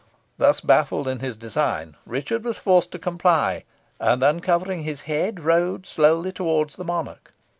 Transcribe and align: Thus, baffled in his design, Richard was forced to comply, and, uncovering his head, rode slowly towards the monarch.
Thus, 0.39 0.61
baffled 0.61 1.07
in 1.07 1.19
his 1.19 1.37
design, 1.37 1.95
Richard 2.07 2.43
was 2.43 2.57
forced 2.57 2.91
to 2.93 2.97
comply, 2.97 3.65
and, 3.99 4.23
uncovering 4.23 4.81
his 4.81 5.01
head, 5.01 5.41
rode 5.41 5.85
slowly 5.85 6.31
towards 6.31 6.75
the 6.75 6.83
monarch. 6.83 7.31